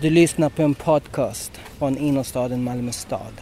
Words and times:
Du 0.00 0.10
lyssnar 0.10 0.50
på 0.50 0.62
en 0.62 0.74
podcast 0.74 1.56
från 1.56 1.98
innerstaden 1.98 2.64
Malmö 2.64 2.92
stad. 2.92 3.40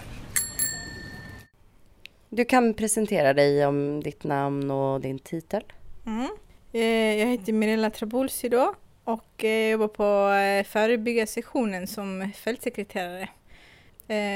Du 2.28 2.44
kan 2.44 2.75
presentera 2.75 3.34
dig 3.34 3.67
om 3.67 4.02
ditt 4.02 4.25
namn 4.25 4.70
och 4.70 5.00
din 5.00 5.18
titel. 5.18 5.62
Mm. 6.07 6.28
Eh, 6.73 7.20
jag 7.20 7.26
heter 7.26 7.52
Mirella 7.52 7.91
Trabulsi 7.91 8.48
då 8.48 8.75
och 9.04 9.45
eh, 9.45 9.70
jobbar 9.70 9.88
på 9.88 10.34
eh, 10.34 10.64
förebyggarsektionen 10.73 11.86
som 11.86 12.30
fältsekreterare. 12.36 13.29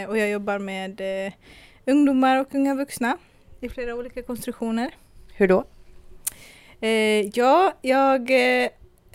Och 0.09 0.19
jag 0.19 0.31
jobbar 0.31 0.59
med 0.59 1.01
ungdomar 1.85 2.41
och 2.41 2.55
unga 2.55 2.75
vuxna 2.75 3.19
i 3.61 3.69
flera 3.69 3.95
olika 3.95 4.23
konstruktioner. 4.23 4.95
Hur 5.35 5.49
då? 5.49 5.65
Ja, 7.33 7.73
jag 7.83 8.31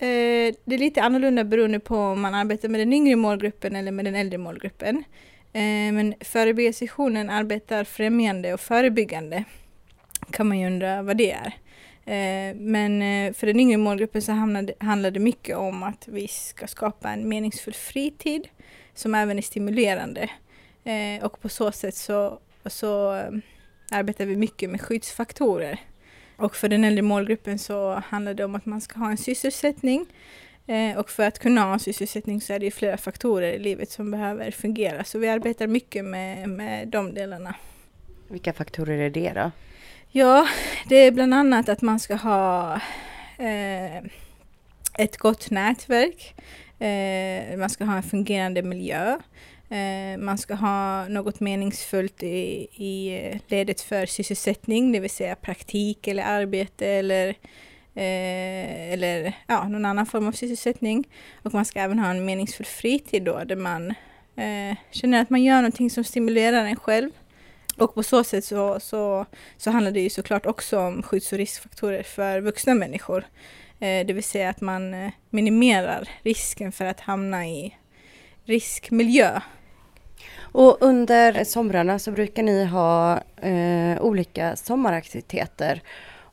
Eh, 0.02 0.54
det 0.66 0.76
är 0.76 0.78
lite 0.78 1.02
annorlunda 1.02 1.44
beroende 1.44 1.80
på 1.80 1.98
om 1.98 2.22
man 2.22 2.34
arbetar 2.34 2.70
med 2.70 2.80
den 2.80 2.94
yngre 2.94 3.16
målgruppen 3.16 3.76
eller 3.76 3.92
med 3.92 4.06
den 4.06 4.16
äldre 4.16 4.38
målgruppen. 4.38 5.04
Eh, 5.54 5.94
men 5.94 6.14
förebyggarsessionen 6.22 7.30
arbetar 7.30 7.84
främjande 7.84 8.54
och 8.54 8.60
förebyggande. 8.60 9.44
Kan 10.32 10.48
man 10.48 10.60
ju 10.60 10.68
undra 10.68 11.02
vad 11.02 11.18
det 11.18 11.32
är. 11.32 11.54
Eh, 12.06 12.56
men 12.56 13.02
eh, 13.02 13.34
för 13.34 13.48
den 13.48 13.60
yngre 13.60 13.78
målgruppen 13.78 14.22
så 14.22 14.32
handlar 14.80 15.12
det 15.12 15.20
mycket 15.20 15.58
om 15.58 15.84
att 15.84 16.08
vi 16.08 16.28
ska 16.28 16.68
skapa 16.68 17.10
en 17.10 17.30
meningsfull 17.30 17.74
fritid 17.74 18.48
som 18.94 19.16
även 19.16 19.38
är 19.38 19.42
stimulerande. 19.42 20.30
Eh, 20.84 21.26
och 21.26 21.42
på 21.42 21.50
så 21.50 21.72
sätt 21.72 21.96
så, 21.96 22.40
så 22.66 23.16
eh, 23.16 23.32
arbetar 23.92 24.26
vi 24.26 24.36
mycket 24.36 24.70
med 24.70 24.82
skyddsfaktorer 24.82 25.80
och 26.42 26.56
för 26.56 26.70
den 26.70 26.84
äldre 26.84 27.02
målgruppen 27.02 27.60
så 27.60 27.94
handlar 27.94 28.34
det 28.34 28.46
om 28.46 28.56
att 28.56 28.66
man 28.66 28.82
ska 28.82 29.00
ha 29.00 29.12
en 29.12 29.18
sysselsättning. 29.18 30.06
Eh, 30.68 30.98
och 30.98 31.10
för 31.10 31.28
att 31.28 31.40
kunna 31.40 31.62
ha 31.62 31.74
en 31.74 31.80
sysselsättning 31.80 32.42
så 32.42 32.54
är 32.54 32.60
det 32.60 32.72
flera 32.72 32.98
faktorer 32.98 33.54
i 33.54 33.60
livet 33.60 33.92
som 33.92 34.12
behöver 34.12 34.52
fungera. 34.52 35.04
Så 35.04 35.20
vi 35.20 35.30
arbetar 35.30 35.68
mycket 35.68 36.06
med, 36.06 36.50
med 36.50 36.88
de 36.88 37.14
delarna. 37.14 37.56
Vilka 38.28 38.54
faktorer 38.54 38.98
är 38.98 39.10
det 39.10 39.32
då? 39.36 39.52
Ja, 40.10 40.48
det 40.90 40.96
är 40.96 41.12
bland 41.12 41.34
annat 41.34 41.70
att 41.70 41.82
man 41.82 42.00
ska 42.00 42.16
ha 42.16 42.76
eh, 43.38 43.98
ett 44.98 45.18
gott 45.18 45.50
nätverk. 45.50 46.36
Eh, 46.80 47.58
man 47.58 47.70
ska 47.70 47.86
ha 47.86 47.96
en 47.96 48.04
fungerande 48.04 48.62
miljö. 48.62 49.20
Eh, 49.72 50.18
man 50.18 50.38
ska 50.38 50.54
ha 50.54 51.08
något 51.08 51.40
meningsfullt 51.40 52.24
i, 52.24 52.68
i 52.76 53.20
eh, 53.24 53.40
ledet 53.48 53.82
för 53.82 54.06
sysselsättning, 54.06 54.92
det 54.92 55.00
vill 55.00 55.10
säga 55.10 55.36
praktik 55.36 56.08
eller 56.08 56.24
arbete 56.24 56.88
eller, 56.88 57.30
eh, 57.96 58.94
eller 58.94 59.34
ja, 59.48 59.68
någon 59.68 59.86
annan 59.86 60.06
form 60.06 60.28
av 60.28 60.32
sysselsättning. 60.32 61.08
Och 61.44 61.54
man 61.54 61.66
ska 61.66 61.80
även 61.80 62.00
ha 62.00 62.10
en 62.10 62.26
meningsfull 62.26 62.66
fritid 62.66 63.24
då, 63.24 63.44
där 63.44 63.56
man 63.56 63.90
eh, 64.36 64.78
känner 64.92 65.22
att 65.22 65.30
man 65.30 65.44
gör 65.44 65.56
någonting 65.56 65.90
som 65.90 66.04
stimulerar 66.04 66.66
en 66.66 66.76
själv. 66.76 67.12
Och 67.78 67.96
på 67.96 68.04
så 68.04 68.24
sätt 68.24 68.46
så, 68.46 68.80
så, 68.80 69.26
så 69.58 69.72
handlar 69.72 69.92
det 69.92 70.00
ju 70.00 70.10
såklart 70.10 70.46
också 70.46 70.80
om 70.80 71.04
skydds 71.04 71.32
och 71.32 71.38
riskfaktorer 71.38 72.04
för 72.04 72.42
vuxna 72.42 72.74
människor. 72.74 73.26
Eh, 73.80 74.06
det 74.06 74.14
vill 74.14 74.24
säga 74.24 74.50
att 74.50 74.62
man 74.62 74.94
eh, 74.94 75.12
minimerar 75.30 76.10
risken 76.24 76.72
för 76.72 76.86
att 76.86 77.00
hamna 77.00 77.48
i 77.48 77.78
riskmiljö 78.46 79.42
och 80.40 80.78
under 80.82 81.44
somrarna 81.44 82.00
så 82.00 82.12
brukar 82.12 82.44
ni 82.44 82.66
ha 82.66 83.22
eh, 83.42 84.02
olika 84.02 84.56
sommaraktiviteter. 84.56 85.82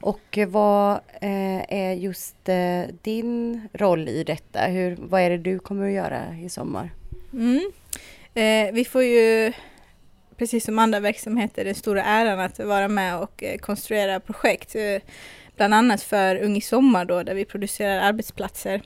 Och 0.01 0.39
vad 0.49 0.93
eh, 1.21 1.63
är 1.69 1.93
just 1.93 2.49
eh, 2.49 2.95
din 3.03 3.69
roll 3.73 4.09
i 4.09 4.25
detta? 4.25 4.61
Hur, 4.61 4.97
vad 5.01 5.21
är 5.21 5.31
det 5.31 5.39
du 5.39 5.59
kommer 5.59 5.87
att 5.87 5.93
göra 5.93 6.37
i 6.43 6.49
sommar? 6.49 6.91
Mm. 7.33 7.71
Eh, 8.35 8.75
vi 8.75 8.85
får 8.85 9.03
ju, 9.03 9.53
precis 10.37 10.65
som 10.65 10.79
andra 10.79 11.01
verksamheter, 11.01 11.65
den 11.65 11.75
stora 11.75 12.05
äran 12.05 12.41
att 12.41 12.59
vara 12.59 12.89
med 12.89 13.19
och 13.19 13.43
eh, 13.43 13.59
konstruera 13.59 14.21
projekt. 14.21 14.75
Eh, 14.75 15.03
bland 15.57 15.75
annat 15.75 16.03
för 16.03 16.37
Ung 16.37 16.57
i 16.57 16.61
sommar 16.61 17.05
då, 17.05 17.23
där 17.23 17.35
vi 17.35 17.45
producerar 17.45 18.01
arbetsplatser 18.01 18.83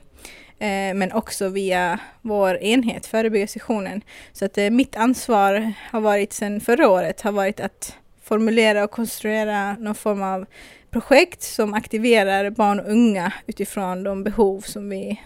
Eh, 0.59 0.93
men 0.93 1.11
också 1.11 1.49
via 1.49 1.99
vår 2.21 2.57
enhet, 2.57 3.05
förebyggarsessionen. 3.05 4.01
Så 4.33 4.45
att 4.45 4.57
eh, 4.57 4.69
mitt 4.69 4.95
ansvar 4.95 5.73
har 5.91 6.01
varit 6.01 6.33
sedan 6.33 6.61
förra 6.61 6.89
året 6.89 7.21
har 7.21 7.31
varit 7.31 7.59
att 7.59 7.97
formulera 8.21 8.83
och 8.83 8.91
konstruera 8.91 9.73
någon 9.73 9.95
form 9.95 10.23
av 10.23 10.45
projekt 10.91 11.43
som 11.43 11.73
aktiverar 11.73 12.49
barn 12.49 12.79
och 12.79 12.91
unga 12.91 13.33
utifrån 13.47 14.03
de 14.03 14.23
behov 14.23 14.61
som 14.61 14.89
vi 14.89 15.21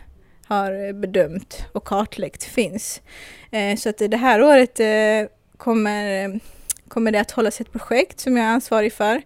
har 0.48 0.88
eh, 0.88 0.94
bedömt 0.94 1.66
och 1.72 1.84
kartlagt 1.84 2.44
finns. 2.44 3.02
Så 3.78 3.90
att 3.90 3.98
det 3.98 4.18
här 4.18 4.44
året 4.44 4.80
kommer, 5.58 6.40
kommer 6.88 7.12
det 7.12 7.22
att 7.22 7.32
hållas 7.32 7.62
ett 7.62 7.72
projekt 7.72 8.20
som 8.20 8.38
jag 8.38 8.46
är 8.46 8.50
ansvarig 8.50 8.94
för. 8.94 9.22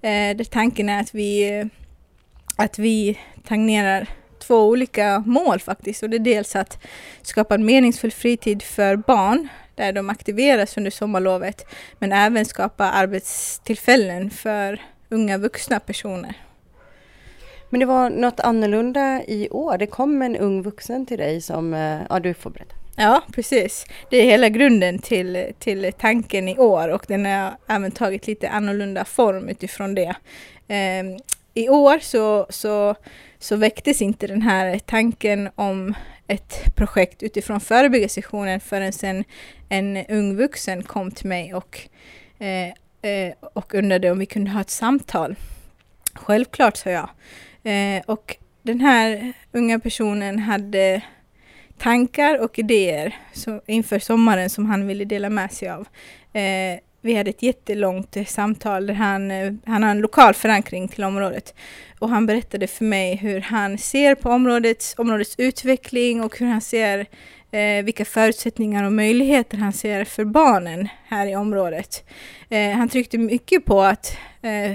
Där 0.00 0.44
tanken 0.44 0.88
är 0.88 1.00
att 1.00 1.14
vi, 1.14 1.64
att 2.56 2.78
vi 2.78 3.18
tangerar 3.44 4.08
två 4.42 4.68
olika 4.68 5.22
mål 5.26 5.60
faktiskt. 5.60 6.02
Och 6.02 6.10
det 6.10 6.16
är 6.16 6.18
dels 6.18 6.56
att 6.56 6.78
skapa 7.22 7.54
en 7.54 7.64
meningsfull 7.64 8.10
fritid 8.10 8.62
för 8.62 8.96
barn 8.96 9.48
där 9.74 9.92
de 9.92 10.10
aktiveras 10.10 10.76
under 10.76 10.90
sommarlovet. 10.90 11.66
Men 11.98 12.12
även 12.12 12.44
skapa 12.44 12.84
arbetstillfällen 12.84 14.30
för 14.30 14.82
unga 15.08 15.38
vuxna 15.38 15.80
personer. 15.80 16.34
Men 17.70 17.80
det 17.80 17.86
var 17.86 18.10
något 18.10 18.40
annorlunda 18.40 19.22
i 19.26 19.48
år. 19.50 19.78
Det 19.78 19.86
kom 19.86 20.22
en 20.22 20.36
ung 20.36 20.62
vuxen 20.62 21.06
till 21.06 21.18
dig 21.18 21.40
som, 21.40 21.74
eh, 21.74 22.00
ja 22.10 22.20
du 22.20 22.34
får 22.34 22.50
berätta. 22.50 22.74
Ja, 22.96 23.22
precis. 23.32 23.86
Det 24.10 24.16
är 24.16 24.24
hela 24.24 24.48
grunden 24.48 24.98
till, 24.98 25.52
till 25.58 25.92
tanken 25.98 26.48
i 26.48 26.58
år 26.58 26.88
och 26.88 27.04
den 27.08 27.24
har 27.24 27.52
även 27.68 27.90
tagit 27.90 28.26
lite 28.26 28.48
annorlunda 28.48 29.04
form 29.04 29.48
utifrån 29.48 29.94
det. 29.94 30.14
I 31.54 31.68
år 31.68 31.98
så, 31.98 32.46
så 32.50 32.96
så 33.42 33.56
väcktes 33.56 34.02
inte 34.02 34.26
den 34.26 34.42
här 34.42 34.78
tanken 34.78 35.48
om 35.54 35.94
ett 36.26 36.76
projekt 36.76 37.22
utifrån 37.22 37.60
förebyggarsessionen 37.60 38.60
förrän 38.60 38.92
sen 38.92 39.24
en 39.68 40.06
ung 40.06 40.36
vuxen 40.36 40.82
kom 40.82 41.10
till 41.10 41.28
mig 41.28 41.54
och, 41.54 41.80
eh, 42.38 42.68
eh, 43.10 43.34
och 43.40 43.74
undrade 43.74 44.10
om 44.10 44.18
vi 44.18 44.26
kunde 44.26 44.50
ha 44.50 44.60
ett 44.60 44.70
samtal. 44.70 45.36
Självklart, 46.14 46.76
sa 46.76 46.90
jag. 46.90 47.08
Eh, 47.62 48.02
och 48.06 48.36
den 48.62 48.80
här 48.80 49.32
unga 49.52 49.78
personen 49.78 50.38
hade 50.38 51.02
tankar 51.78 52.38
och 52.38 52.58
idéer 52.58 53.16
så, 53.32 53.60
inför 53.66 53.98
sommaren 53.98 54.50
som 54.50 54.66
han 54.66 54.86
ville 54.86 55.04
dela 55.04 55.30
med 55.30 55.52
sig 55.52 55.68
av. 55.68 55.86
Eh, 56.32 56.78
vi 57.02 57.14
hade 57.14 57.30
ett 57.30 57.42
jättelångt 57.42 58.16
samtal 58.26 58.86
där 58.86 58.94
han, 58.94 59.30
eh, 59.30 59.52
han 59.66 59.82
har 59.82 59.90
en 59.90 60.00
lokal 60.00 60.34
förankring 60.34 60.88
till 60.88 61.04
området. 61.04 61.54
Och 61.98 62.08
han 62.08 62.26
berättade 62.26 62.66
för 62.66 62.84
mig 62.84 63.16
hur 63.16 63.40
han 63.40 63.78
ser 63.78 64.14
på 64.14 64.30
områdets, 64.30 64.94
områdets 64.98 65.34
utveckling 65.38 66.22
och 66.22 66.38
hur 66.38 66.46
han 66.46 66.60
ser 66.60 67.06
eh, 67.50 67.84
vilka 67.84 68.04
förutsättningar 68.04 68.84
och 68.84 68.92
möjligheter 68.92 69.56
han 69.56 69.72
ser 69.72 70.04
för 70.04 70.24
barnen 70.24 70.88
här 71.08 71.26
i 71.26 71.36
området. 71.36 72.04
Eh, 72.48 72.70
han 72.70 72.88
tryckte 72.88 73.18
mycket 73.18 73.64
på 73.64 73.82
att 73.82 74.16
eh, 74.42 74.72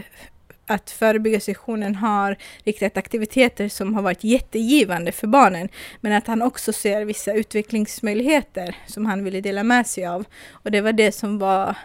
att 0.68 0.92
förebyggarsessionen 0.92 1.96
har 1.96 2.38
riktat 2.64 2.98
aktiviteter 2.98 3.70
som 3.70 3.96
har 3.96 4.02
varit 4.02 4.24
jättegivande 4.24 5.12
för 5.12 5.28
barnen, 5.28 5.70
men 6.02 6.14
att 6.14 6.28
han 6.28 6.42
också 6.42 6.74
ser 6.74 7.06
vissa 7.06 7.34
utvecklingsmöjligheter 7.34 8.76
som 8.88 9.06
han 9.06 9.24
ville 9.24 9.42
dela 9.42 9.64
med 9.64 9.88
sig 9.88 10.06
av. 10.06 10.26
Och 10.52 10.72
det 10.72 10.82
var 10.82 10.94
det 10.94 11.12
som 11.12 11.40
var 11.40 11.76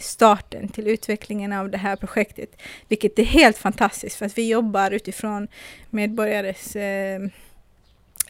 starten 0.00 0.68
till 0.68 0.88
utvecklingen 0.88 1.52
av 1.52 1.70
det 1.70 1.78
här 1.78 1.96
projektet. 1.96 2.50
Vilket 2.88 3.18
är 3.18 3.24
helt 3.24 3.58
fantastiskt 3.58 4.16
för 4.16 4.26
att 4.26 4.38
vi 4.38 4.48
jobbar 4.48 4.90
utifrån 4.90 5.48
medborgares 5.90 6.76
eh, 6.76 7.20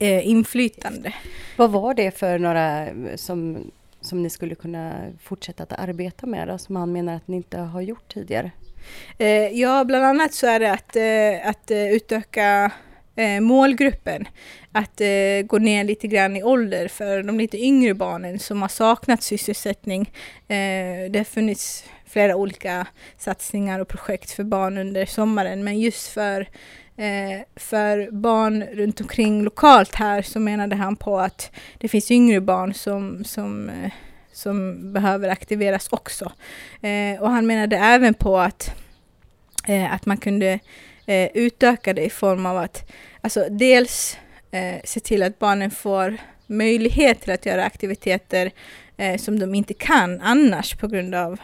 eh, 0.01 0.29
inflytande. 0.29 1.15
Vad 1.57 1.71
var 1.71 1.95
det 1.95 2.11
för 2.19 2.39
några 2.39 2.87
som, 3.17 3.71
som 4.01 4.23
ni 4.23 4.31
skulle 4.31 4.55
kunna 4.55 5.13
fortsätta 5.23 5.63
att 5.63 5.73
arbeta 5.73 6.27
med 6.27 6.49
då, 6.49 6.59
som 6.59 6.77
han 6.77 6.93
menar 6.93 7.17
att 7.17 7.29
ni 7.29 7.37
inte 7.37 7.59
har 7.59 7.81
gjort 7.81 8.13
tidigare? 8.15 8.51
Eh, 9.19 9.49
ja, 9.49 9.85
bland 9.85 10.05
annat 10.05 10.35
så 10.35 10.47
är 10.47 10.61
det 10.61 10.73
att, 10.73 10.97
eh, 10.97 11.49
att 11.51 11.71
eh, 11.71 11.91
utöka 11.91 12.73
eh, 13.17 13.41
målgruppen 13.41 14.29
att 14.73 15.01
eh, 15.01 15.43
gå 15.47 15.59
ner 15.59 15.85
lite 15.85 16.07
grann 16.07 16.37
i 16.37 16.43
ålder 16.43 16.89
för 16.89 17.23
de 17.23 17.39
lite 17.39 17.59
yngre 17.59 17.95
barnen 17.95 18.39
som 18.39 18.63
har 18.63 18.69
saknat 18.69 19.23
sysselsättning. 19.23 20.13
Eh, 20.49 21.11
det 21.11 21.19
har 21.19 21.25
funnits 21.25 21.85
flera 22.07 22.37
olika 22.37 22.87
satsningar 23.19 23.81
och 23.81 23.89
projekt 23.89 24.31
för 24.31 24.45
barn 24.45 24.79
under 24.79 25.07
sommaren 25.07 25.65
men 25.65 25.81
just 25.81 26.09
för 26.09 26.41
eh, 26.97 27.41
för 27.57 28.11
barn 28.11 28.63
runt 28.63 29.01
omkring 29.01 29.43
lokalt 29.43 29.95
här 29.95 30.23
så 30.23 30.41
menade 30.41 30.77
han 30.77 30.97
på 30.97 31.19
att 31.19 31.51
det 31.79 31.89
finns 31.89 32.11
yngre 32.11 32.41
barn 32.41 32.75
som, 32.75 33.25
som, 33.25 33.69
eh, 33.69 33.91
som 34.33 34.93
behöver 34.93 35.29
aktiveras 35.29 35.89
också. 35.91 36.33
Eh, 36.83 37.23
och 37.23 37.31
han 37.31 37.47
menade 37.47 37.77
även 37.77 38.15
på 38.15 38.39
att, 38.39 38.75
eh, 39.67 39.95
att 39.95 40.07
man 40.07 40.17
kunde 40.17 40.59
eh, 41.07 41.29
utöka 41.35 41.93
det 41.93 42.05
i 42.05 42.11
form 42.11 42.47
av 42.47 42.57
att 42.59 42.91
alltså 43.21 43.47
dels 43.51 44.19
eh, 44.51 44.81
se 44.85 45.01
till 45.01 45.23
att 45.23 45.39
barnen 45.39 45.71
får 45.71 46.17
möjlighet 46.47 47.21
till 47.21 47.33
att 47.33 47.47
göra 47.47 47.65
aktiviteter 47.65 48.51
eh, 48.97 49.17
som 49.17 49.39
de 49.39 49.55
inte 49.55 49.75
kan 49.75 50.21
annars 50.21 50.75
på 50.75 50.89
grund 50.89 51.15
av 51.15 51.41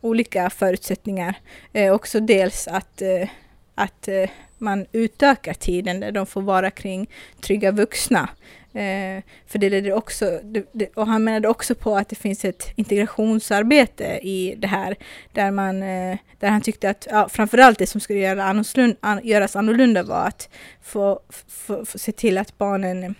olika 0.00 0.50
förutsättningar. 0.50 1.34
Eh, 1.72 1.92
också 1.92 2.20
dels 2.20 2.68
att, 2.68 3.02
eh, 3.02 3.28
att 3.74 4.08
eh, 4.08 4.30
man 4.58 4.86
utökar 4.92 5.54
tiden 5.54 6.00
där 6.00 6.12
de 6.12 6.26
får 6.26 6.42
vara 6.42 6.70
kring 6.70 7.10
trygga 7.40 7.70
vuxna. 7.70 8.28
Eh, 8.72 9.22
för 9.46 9.58
det 9.58 9.70
leder 9.70 9.92
också, 9.92 10.40
det, 10.42 10.66
det, 10.72 10.96
och 10.96 11.06
han 11.06 11.24
menade 11.24 11.48
också 11.48 11.74
på 11.74 11.96
att 11.96 12.08
det 12.08 12.16
finns 12.16 12.44
ett 12.44 12.72
integrationsarbete 12.76 14.04
i 14.22 14.54
det 14.58 14.66
här, 14.66 14.96
där, 15.32 15.50
man, 15.50 15.82
eh, 15.82 16.18
där 16.38 16.48
han 16.48 16.60
tyckte 16.60 16.90
att 16.90 17.06
ja, 17.10 17.28
framförallt 17.28 17.78
det 17.78 17.86
som 17.86 18.00
skulle 18.00 18.18
göra 18.18 18.44
annorlunda, 18.44 18.96
an, 19.00 19.20
göras 19.22 19.56
annorlunda 19.56 20.02
var 20.02 20.26
att 20.26 20.48
få, 20.82 21.20
få, 21.48 21.84
få 21.84 21.98
se 21.98 22.12
till 22.12 22.38
att 22.38 22.58
barnen 22.58 23.14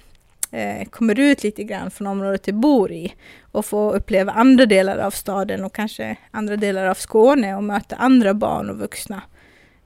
eh, 0.51 0.89
kommer 0.91 1.21
ut 1.21 1.43
lite 1.43 1.65
grann 1.65 1.91
från 1.91 2.07
området 2.07 2.43
de 2.43 2.53
bor 2.53 2.93
i 2.93 3.15
och 3.53 3.67
få 3.67 3.93
uppleva 3.93 4.33
andra 4.33 4.67
delar 4.67 4.99
av 4.99 5.11
staden 5.11 5.65
och 5.65 5.75
kanske 5.75 6.17
andra 6.31 6.57
delar 6.57 6.87
av 6.87 6.95
Skåne 6.95 7.57
och 7.57 7.65
möta 7.65 7.97
andra 7.97 8.35
barn 8.35 8.71
och 8.71 8.79
vuxna. 8.79 9.23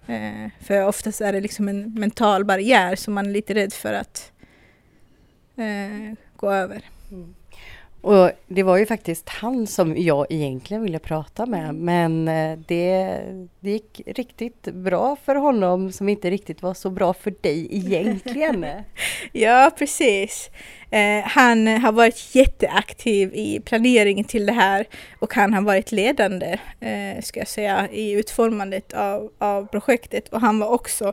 Eh, 0.06 0.50
för 0.61 0.85
oftast 0.85 1.20
är 1.20 1.32
det 1.32 1.41
liksom 1.41 1.69
en 1.69 1.94
mental 1.94 2.44
barriär 2.44 2.97
som 2.97 3.14
man 3.14 3.26
är 3.26 3.31
lite 3.31 3.55
rädd 3.55 3.73
för 3.73 3.93
att 3.93 4.31
eh, 5.56 6.14
gå 6.37 6.50
över. 6.50 6.84
Mm. 7.10 7.34
Och 8.02 8.31
det 8.46 8.62
var 8.62 8.76
ju 8.76 8.87
faktiskt 8.87 9.28
han 9.28 9.66
som 9.66 9.96
jag 9.96 10.26
egentligen 10.31 10.82
ville 10.82 10.99
prata 10.99 11.46
med 11.46 11.69
mm. 11.69 11.84
men 11.84 12.28
eh, 12.28 12.58
det, 12.66 13.20
det 13.60 13.70
gick 13.70 14.00
riktigt 14.06 14.62
bra 14.62 15.16
för 15.25 15.34
honom 15.34 15.93
som 15.93 16.08
inte 16.08 16.31
riktigt 16.31 16.62
var 16.62 16.75
så 16.75 16.90
bra 16.90 17.14
för 17.14 17.34
dig 17.40 17.69
egentligen. 17.70 18.66
ja 19.32 19.70
precis. 19.78 20.50
Eh, 20.90 21.25
han 21.25 21.66
har 21.66 21.93
varit 21.93 22.34
jätteaktiv 22.34 23.34
i 23.34 23.60
planeringen 23.64 24.25
till 24.25 24.46
det 24.46 24.52
här 24.52 24.87
och 25.19 25.34
han 25.34 25.54
har 25.54 25.62
varit 25.62 25.93
ledande 25.93 26.58
eh, 26.81 27.22
ska 27.22 27.40
jag 27.40 27.49
säga 27.49 27.88
i 27.90 28.12
utformandet 28.12 28.93
av, 28.93 29.31
av 29.38 29.66
projektet 29.66 30.28
och 30.28 30.40
han 30.40 30.58
var 30.58 30.69
också 30.69 31.12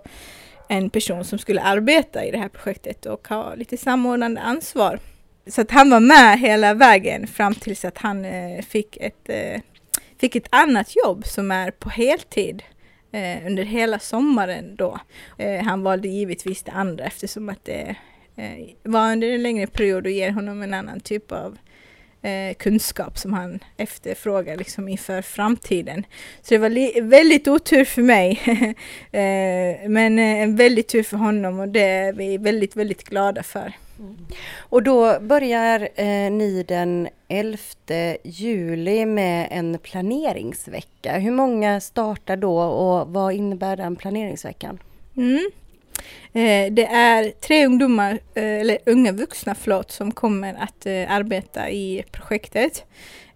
en 0.71 0.89
person 0.89 1.24
som 1.24 1.39
skulle 1.39 1.62
arbeta 1.62 2.25
i 2.25 2.31
det 2.31 2.38
här 2.38 2.50
projektet 2.50 3.06
och 3.06 3.27
ha 3.27 3.56
lite 3.56 3.77
samordnande 3.77 4.42
ansvar. 4.42 5.00
Så 5.48 5.62
att 5.62 5.71
han 5.71 5.89
var 5.89 6.00
med 6.00 6.39
hela 6.39 6.74
vägen 6.74 7.27
fram 7.27 7.56
tills 7.56 7.86
att 7.86 7.98
han 7.98 8.25
eh, 8.25 8.62
fick, 8.62 8.98
ett, 8.98 9.30
eh, 9.30 9.62
fick 10.19 10.36
ett 10.36 10.48
annat 10.50 10.95
jobb 10.95 11.25
som 11.25 11.51
är 11.51 11.71
på 11.71 11.89
heltid 11.89 12.63
eh, 13.12 13.45
under 13.45 13.63
hela 13.63 14.00
sommaren 14.00 14.75
då. 14.75 15.00
Eh, 15.38 15.63
han 15.63 15.83
valde 15.83 16.07
givetvis 16.07 16.63
det 16.63 16.72
andra 16.72 17.04
eftersom 17.06 17.50
att 17.50 17.65
det 17.65 17.95
eh, 18.36 18.68
var 18.83 19.12
under 19.12 19.30
en 19.30 19.44
längre 19.44 19.68
period 19.68 20.06
och 20.06 20.12
ger 20.12 20.31
honom 20.31 20.62
en 20.62 20.74
annan 20.74 21.00
typ 21.00 21.31
av 21.31 21.57
eh, 22.21 22.54
kunskap 22.54 23.18
som 23.18 23.33
han 23.33 23.60
efterfrågar 23.77 24.57
liksom 24.57 24.88
inför 24.88 25.21
framtiden. 25.21 26.06
Så 26.42 26.54
det 26.54 26.57
var 26.57 27.01
väldigt 27.01 27.48
otur 27.48 27.86
för 27.86 28.01
mig. 28.01 28.42
eh, 29.12 29.89
men 29.89 30.19
eh, 30.19 30.42
en 30.42 30.56
väldigt 30.56 30.88
tur 30.88 31.04
för 31.04 31.18
honom 31.18 31.60
och 31.60 31.68
det 31.69 31.83
är 31.83 32.13
vi 32.13 32.38
väldigt, 32.38 32.75
väldigt 32.75 33.04
glada 33.04 33.44
för. 33.44 33.74
Mm. 34.00 34.18
Och 34.57 34.83
då 34.83 35.19
börjar 35.19 35.89
eh, 35.95 36.31
ni 36.31 36.66
den 36.68 37.10
11 37.27 37.57
juli 38.24 39.06
med 39.06 39.48
en 39.51 39.77
planeringsvecka. 39.77 41.18
Hur 41.18 41.31
många 41.31 41.80
startar 41.80 42.38
då 42.38 42.60
och 42.62 43.07
vad 43.07 43.33
innebär 43.33 43.77
den 43.77 43.95
planeringsveckan? 43.95 44.80
Mm. 45.18 45.50
Eh, 46.34 46.72
det 46.72 46.86
är 46.86 47.31
tre 47.31 47.66
ungdomar, 47.66 48.12
eh, 48.12 48.44
eller 48.44 48.78
unga 48.86 49.12
vuxna 49.12 49.56
förlåt, 49.56 49.92
som 49.92 50.12
kommer 50.12 50.54
att 50.54 50.86
eh, 50.86 51.12
arbeta 51.12 51.69
i 51.69 52.04
projektet. 52.12 52.86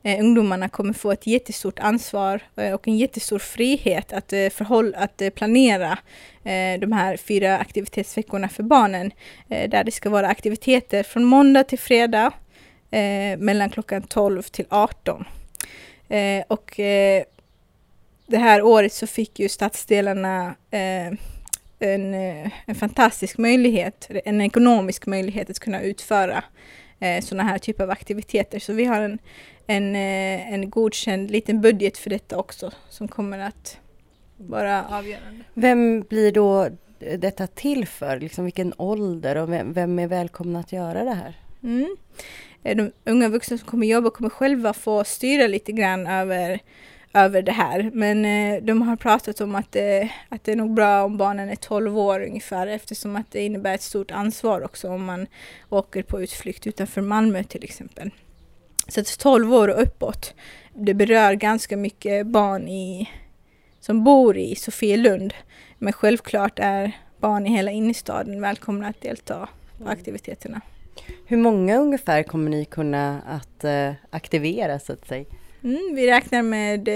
Eh, 0.05 0.19
ungdomarna 0.19 0.69
kommer 0.69 0.93
få 0.93 1.11
ett 1.11 1.27
jättestort 1.27 1.79
ansvar 1.79 2.41
eh, 2.55 2.73
och 2.73 2.87
en 2.87 2.97
jättestor 2.97 3.39
frihet 3.39 4.13
att, 4.13 4.33
eh, 4.33 4.49
förhåll, 4.49 4.95
att 4.97 5.21
planera 5.35 5.97
de 6.79 6.91
här 6.91 7.17
fyra 7.17 7.57
aktivitetsveckorna 7.57 8.49
för 8.49 8.63
barnen. 8.63 9.11
Där 9.47 9.83
det 9.83 9.91
ska 9.91 10.09
vara 10.09 10.27
aktiviteter 10.27 11.03
från 11.03 11.23
måndag 11.23 11.63
till 11.63 11.79
fredag 11.79 12.33
mellan 13.37 13.69
klockan 13.69 14.01
12 14.01 14.41
till 14.41 14.65
18. 14.69 15.25
Och 16.47 16.73
det 18.27 18.37
här 18.37 18.61
året 18.61 18.93
så 18.93 19.07
fick 19.07 19.39
ju 19.39 19.49
stadsdelarna 19.49 20.55
en, 21.87 22.13
eh, 22.13 22.51
en 22.65 22.75
fantastisk 22.75 23.37
möjlighet, 23.37 24.09
en 24.25 24.41
ekonomisk 24.41 25.05
möjlighet 25.05 25.49
att 25.49 25.59
kunna 25.59 25.81
utföra 25.81 26.43
eh, 26.99 27.21
sådana 27.21 27.49
här 27.49 27.57
typer 27.57 27.83
av 27.83 27.91
aktiviteter. 27.91 28.59
Så 28.59 28.73
vi 28.73 28.85
har 28.85 29.01
en, 29.01 29.19
en, 29.67 29.95
eh, 29.95 30.53
en 30.53 30.69
godkänd 30.69 31.31
liten 31.31 31.61
budget 31.61 31.97
för 31.97 32.09
detta 32.09 32.37
också 32.37 32.71
som 32.89 33.07
kommer 33.07 33.39
att 33.39 33.77
vara 34.37 34.85
avgörande. 34.85 35.43
Vem 35.53 36.01
blir 36.01 36.31
då 36.31 36.69
detta 37.17 37.47
till 37.47 37.87
för? 37.87 38.19
Liksom 38.19 38.43
vilken 38.43 38.73
ålder 38.77 39.35
och 39.35 39.51
vem, 39.51 39.73
vem 39.73 39.99
är 39.99 40.07
välkomna 40.07 40.59
att 40.59 40.71
göra 40.71 41.03
det 41.03 41.13
här? 41.13 41.35
Mm. 41.63 41.95
Eh, 42.63 42.77
de 42.77 42.91
unga 43.05 43.29
vuxna 43.29 43.57
som 43.57 43.67
kommer 43.67 43.87
jobba 43.87 44.09
kommer 44.09 44.29
själva 44.29 44.73
få 44.73 45.03
styra 45.03 45.47
lite 45.47 45.71
grann 45.71 46.07
över 46.07 46.59
över 47.13 47.41
det 47.41 47.51
här. 47.51 47.91
Men 47.93 48.25
eh, 48.25 48.63
de 48.63 48.81
har 48.81 48.95
pratat 48.95 49.41
om 49.41 49.55
att, 49.55 49.75
eh, 49.75 50.09
att 50.29 50.43
det 50.43 50.51
är 50.51 50.55
nog 50.55 50.73
bra 50.73 51.03
om 51.03 51.17
barnen 51.17 51.49
är 51.49 51.55
12 51.55 51.97
år 51.97 52.23
ungefär 52.23 52.67
eftersom 52.67 53.15
att 53.15 53.31
det 53.31 53.41
innebär 53.41 53.75
ett 53.75 53.81
stort 53.81 54.11
ansvar 54.11 54.63
också 54.63 54.89
om 54.89 55.05
man 55.05 55.27
åker 55.69 56.03
på 56.03 56.21
utflykt 56.21 56.67
utanför 56.67 57.01
Malmö 57.01 57.43
till 57.43 57.63
exempel. 57.63 58.11
Så 58.87 58.99
att 58.99 59.19
12 59.19 59.53
år 59.53 59.67
och 59.67 59.81
uppåt, 59.81 60.33
det 60.73 60.93
berör 60.93 61.33
ganska 61.33 61.77
mycket 61.77 62.27
barn 62.27 62.67
i, 62.67 63.09
som 63.79 64.03
bor 64.03 64.37
i 64.37 64.55
Sofielund. 64.55 65.33
Men 65.77 65.93
självklart 65.93 66.59
är 66.59 66.91
barn 67.19 67.47
i 67.47 67.49
hela 67.49 67.71
innerstaden 67.71 68.41
välkomna 68.41 68.87
att 68.87 69.01
delta 69.01 69.49
på 69.77 69.83
mm. 69.83 69.93
aktiviteterna. 69.93 70.61
Hur 71.25 71.37
många 71.37 71.77
ungefär 71.77 72.23
kommer 72.23 72.49
ni 72.49 72.65
kunna 72.65 73.21
att 73.21 73.63
uh, 73.63 73.93
aktivera 74.09 74.79
så 74.79 74.93
att 74.93 75.07
säga? 75.07 75.25
Mm, 75.63 75.95
vi 75.95 76.07
räknar 76.07 76.41
med 76.41 76.89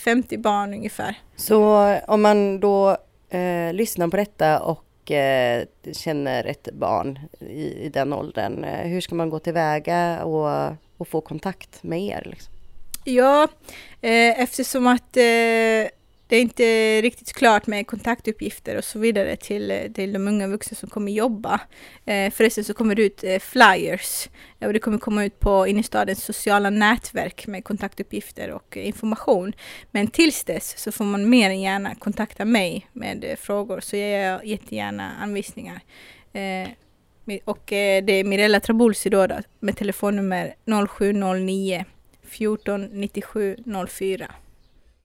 50 0.00 0.34
eh, 0.34 0.40
barn 0.40 0.74
ungefär. 0.74 1.14
Så 1.36 1.90
om 2.06 2.22
man 2.22 2.60
då 2.60 2.96
eh, 3.30 3.72
lyssnar 3.72 4.08
på 4.08 4.16
detta 4.16 4.60
och 4.60 5.10
eh, 5.10 5.64
känner 5.92 6.44
ett 6.44 6.68
barn 6.72 7.18
i, 7.40 7.84
i 7.84 7.88
den 7.88 8.12
åldern, 8.12 8.64
eh, 8.64 8.88
hur 8.88 9.00
ska 9.00 9.14
man 9.14 9.30
gå 9.30 9.38
tillväga 9.38 10.24
och, 10.24 10.76
och 10.96 11.08
få 11.08 11.20
kontakt 11.20 11.82
med 11.82 12.02
er? 12.02 12.22
Liksom? 12.30 12.52
Ja, 13.04 13.48
eh, 14.00 14.40
eftersom 14.40 14.86
att 14.86 15.16
eh, 15.16 15.22
det 16.32 16.36
är 16.36 16.40
inte 16.40 17.00
riktigt 17.02 17.32
klart 17.32 17.66
med 17.66 17.86
kontaktuppgifter 17.86 18.76
och 18.76 18.84
så 18.84 18.98
vidare 18.98 19.36
till, 19.36 19.92
till 19.94 20.12
de 20.12 20.28
unga 20.28 20.48
vuxna 20.48 20.76
som 20.76 20.88
kommer 20.88 21.12
jobba. 21.12 21.60
Eh, 22.04 22.30
förresten 22.32 22.64
så 22.64 22.74
kommer 22.74 22.94
det 22.94 23.02
ut 23.02 23.24
eh, 23.24 23.38
flyers 23.38 24.28
eh, 24.60 24.66
och 24.66 24.72
det 24.72 24.78
kommer 24.78 24.98
komma 24.98 25.24
ut 25.24 25.40
på 25.40 25.66
innerstadens 25.66 26.24
sociala 26.24 26.70
nätverk 26.70 27.46
med 27.46 27.64
kontaktuppgifter 27.64 28.50
och 28.50 28.76
eh, 28.76 28.86
information. 28.86 29.52
Men 29.90 30.06
tills 30.06 30.44
dess 30.44 30.78
så 30.78 30.92
får 30.92 31.04
man 31.04 31.30
mer 31.30 31.50
än 31.50 31.60
gärna 31.60 31.94
kontakta 31.94 32.44
mig 32.44 32.88
med 32.92 33.24
eh, 33.24 33.36
frågor 33.36 33.80
så 33.80 33.96
ger 33.96 34.18
jag 34.18 34.46
jättegärna 34.46 35.12
anvisningar. 35.20 35.80
Eh, 36.32 36.68
och 37.44 37.72
eh, 37.72 38.04
det 38.04 38.12
är 38.12 38.24
Mirella 38.24 38.60
Trabulsi 38.60 39.10
då, 39.10 39.26
då 39.26 39.36
med 39.60 39.76
telefonnummer 39.76 40.54
0709 40.88 41.84
14 42.22 42.84
97 42.92 43.56
04. 43.88 44.34